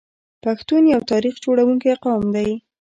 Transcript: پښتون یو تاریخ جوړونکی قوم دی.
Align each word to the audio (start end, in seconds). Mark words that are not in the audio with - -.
پښتون 0.43 0.83
یو 0.93 1.01
تاریخ 1.11 1.35
جوړونکی 1.45 1.93
قوم 2.03 2.23
دی. 2.35 2.49